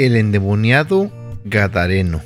[0.00, 1.12] El endemoniado
[1.44, 2.22] Gadareno.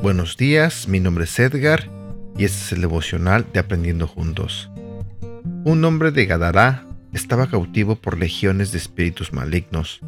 [0.00, 1.90] Buenos días, mi nombre es Edgar
[2.38, 4.70] y este es el devocional de Aprendiendo Juntos.
[5.66, 10.00] Un hombre de Gadará estaba cautivo por legiones de espíritus malignos.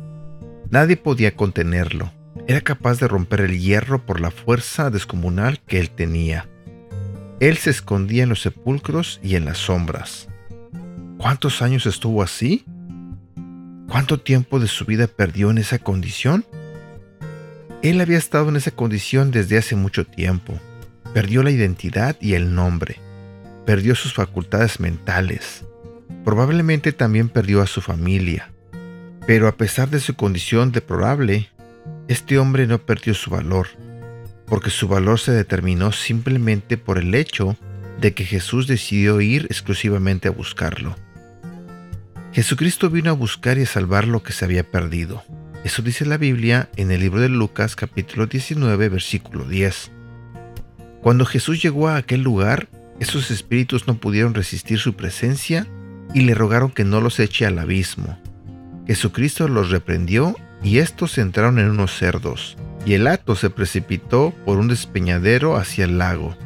[0.71, 2.11] Nadie podía contenerlo.
[2.47, 6.49] Era capaz de romper el hierro por la fuerza descomunal que él tenía.
[7.39, 10.29] Él se escondía en los sepulcros y en las sombras.
[11.19, 12.65] ¿Cuántos años estuvo así?
[13.91, 16.47] ¿Cuánto tiempo de su vida perdió en esa condición?
[17.81, 20.59] Él había estado en esa condición desde hace mucho tiempo.
[21.15, 22.97] Perdió la identidad y el nombre.
[23.67, 25.65] Perdió sus facultades mentales.
[26.25, 28.51] Probablemente también perdió a su familia.
[29.29, 31.51] Pero a pesar de su condición deplorable,
[32.09, 33.69] este hombre no perdió su valor,
[34.47, 37.57] porque su valor se determinó simplemente por el hecho
[38.01, 40.97] de que Jesús decidió ir exclusivamente a buscarlo.
[42.33, 45.23] Jesucristo vino a buscar y a salvar lo que se había perdido.
[45.65, 49.91] Eso dice la Biblia en el libro de Lucas capítulo 19 versículo 10.
[51.03, 52.69] Cuando Jesús llegó a aquel lugar,
[53.01, 55.67] esos espíritus no pudieron resistir su presencia
[56.15, 58.21] y le rogaron que no los eche al abismo.
[58.87, 62.57] Jesucristo los reprendió y estos entraron en unos cerdos,
[62.87, 66.37] y el hato se precipitó por un despeñadero hacia el lago.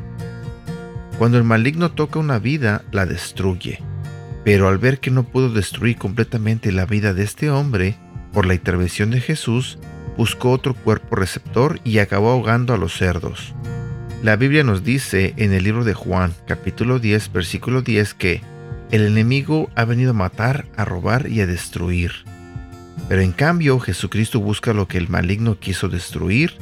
[1.19, 3.81] Cuando el maligno toca una vida, la destruye.
[4.45, 7.97] Pero al ver que no pudo destruir completamente la vida de este hombre,
[8.33, 9.79] por la intervención de Jesús,
[10.17, 13.55] buscó otro cuerpo receptor y acabó ahogando a los cerdos.
[14.23, 18.41] La Biblia nos dice en el libro de Juan, capítulo 10, versículo 10, que
[18.93, 22.13] el enemigo ha venido a matar, a robar y a destruir.
[23.09, 26.55] Pero en cambio Jesucristo busca lo que el maligno quiso destruir,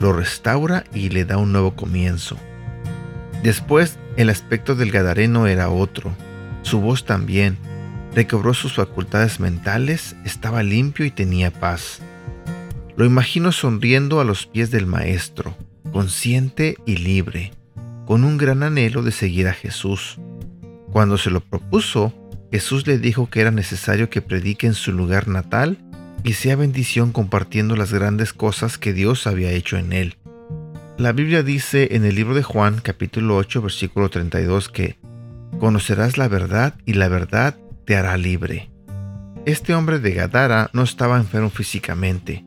[0.00, 2.36] lo restaura y le da un nuevo comienzo.
[3.42, 6.14] Después, el aspecto del Gadareno era otro,
[6.62, 7.58] su voz también,
[8.14, 12.00] recobró sus facultades mentales, estaba limpio y tenía paz.
[12.96, 15.56] Lo imagino sonriendo a los pies del Maestro,
[15.92, 17.52] consciente y libre,
[18.06, 20.18] con un gran anhelo de seguir a Jesús.
[20.92, 22.14] Cuando se lo propuso,
[22.52, 25.78] Jesús le dijo que era necesario que predique en su lugar natal
[26.22, 30.16] y sea bendición compartiendo las grandes cosas que Dios había hecho en él.
[30.96, 34.96] La Biblia dice en el libro de Juan capítulo 8 versículo 32 que
[35.58, 38.70] conocerás la verdad y la verdad te hará libre.
[39.46, 42.44] Este hombre de Gadara no estaba enfermo físicamente,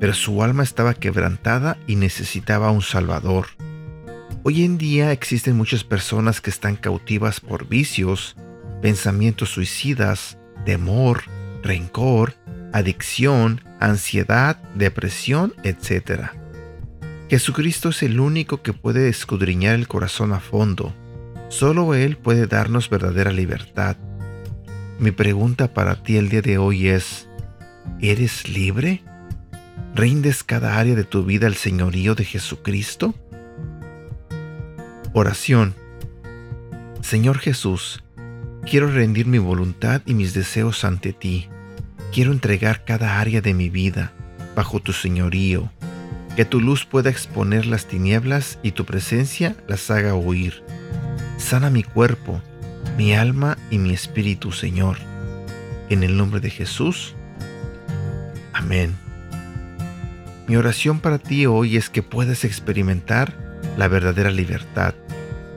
[0.00, 3.48] pero su alma estaba quebrantada y necesitaba un Salvador.
[4.44, 8.36] Hoy en día existen muchas personas que están cautivas por vicios,
[8.80, 11.24] pensamientos suicidas, temor,
[11.62, 12.34] rencor,
[12.72, 16.30] adicción, ansiedad, depresión, etc.
[17.28, 20.94] Jesucristo es el único que puede escudriñar el corazón a fondo.
[21.50, 23.98] Solo Él puede darnos verdadera libertad.
[24.98, 27.28] Mi pregunta para ti el día de hoy es,
[28.00, 29.04] ¿eres libre?
[29.94, 33.14] ¿Rindes cada área de tu vida al señorío de Jesucristo?
[35.12, 35.76] Oración.
[37.00, 38.02] Señor Jesús,
[38.68, 41.48] quiero rendir mi voluntad y mis deseos ante ti.
[42.12, 44.12] Quiero entregar cada área de mi vida
[44.56, 45.70] bajo tu señorío.
[46.34, 50.64] Que tu luz pueda exponer las tinieblas y tu presencia las haga huir.
[51.36, 52.42] Sana mi cuerpo,
[52.98, 54.96] mi alma y mi espíritu, Señor.
[55.88, 57.14] En el nombre de Jesús.
[58.52, 58.96] Amén.
[60.48, 63.34] Mi oración para ti hoy es que puedas experimentar
[63.76, 64.94] la verdadera libertad.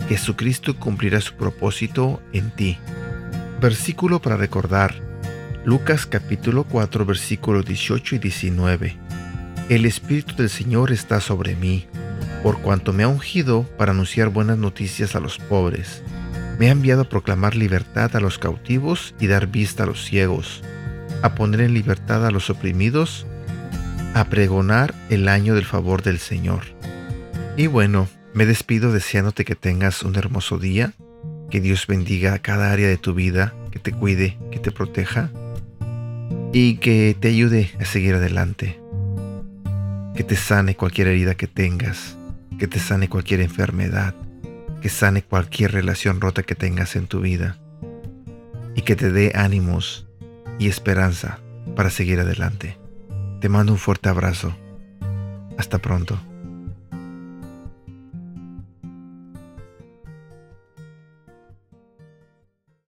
[0.08, 2.78] Jesucristo cumplirá su propósito en ti.
[3.60, 4.94] Versículo para recordar.
[5.66, 8.98] Lucas capítulo 4 versículos 18 y 19.
[9.68, 11.88] El Espíritu del Señor está sobre mí,
[12.44, 16.04] por cuanto me ha ungido para anunciar buenas noticias a los pobres
[16.62, 20.62] me ha enviado a proclamar libertad a los cautivos y dar vista a los ciegos,
[21.24, 23.26] a poner en libertad a los oprimidos,
[24.14, 26.62] a pregonar el año del favor del Señor.
[27.58, 30.94] Y bueno, me despido deseándote que tengas un hermoso día,
[31.50, 35.32] que Dios bendiga cada área de tu vida, que te cuide, que te proteja
[36.54, 38.80] y que te ayude a seguir adelante.
[40.16, 42.18] Que te sane cualquier herida que tengas,
[42.60, 44.14] que te sane cualquier enfermedad
[44.82, 47.58] que sane cualquier relación rota que tengas en tu vida
[48.76, 50.08] y que te dé ánimos
[50.60, 51.40] y esperanza
[51.76, 52.78] para seguir adelante.
[53.40, 54.56] Te mando un fuerte abrazo.
[55.58, 56.20] Hasta pronto.